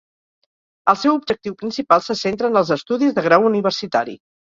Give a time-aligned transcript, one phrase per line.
[0.93, 4.17] El seu objectiu principal se centra en els estudis de grau universitari.